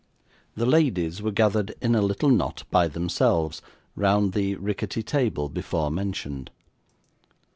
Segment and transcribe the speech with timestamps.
[0.55, 3.61] The ladies were gathered in a little knot by themselves
[3.95, 6.49] round the rickety table before mentioned.